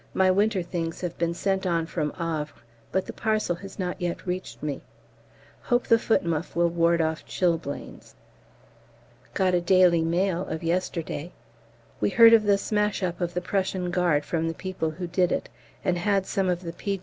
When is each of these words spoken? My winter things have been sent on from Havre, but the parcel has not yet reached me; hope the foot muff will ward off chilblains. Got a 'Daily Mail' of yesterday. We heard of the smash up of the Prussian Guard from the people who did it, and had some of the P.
My 0.15 0.31
winter 0.31 0.63
things 0.63 1.01
have 1.01 1.15
been 1.19 1.35
sent 1.35 1.67
on 1.67 1.85
from 1.85 2.09
Havre, 2.13 2.53
but 2.91 3.05
the 3.05 3.13
parcel 3.13 3.57
has 3.57 3.77
not 3.77 4.01
yet 4.01 4.25
reached 4.25 4.63
me; 4.63 4.81
hope 5.61 5.85
the 5.85 5.99
foot 5.99 6.25
muff 6.25 6.55
will 6.55 6.69
ward 6.69 7.01
off 7.01 7.23
chilblains. 7.23 8.15
Got 9.35 9.53
a 9.53 9.61
'Daily 9.61 10.01
Mail' 10.01 10.47
of 10.47 10.63
yesterday. 10.63 11.33
We 11.99 12.09
heard 12.09 12.33
of 12.33 12.45
the 12.45 12.57
smash 12.57 13.03
up 13.03 13.21
of 13.21 13.35
the 13.35 13.41
Prussian 13.41 13.91
Guard 13.91 14.25
from 14.25 14.47
the 14.47 14.55
people 14.55 14.89
who 14.89 15.05
did 15.05 15.31
it, 15.31 15.49
and 15.85 15.99
had 15.99 16.25
some 16.25 16.49
of 16.49 16.61
the 16.63 16.73
P. 16.73 16.99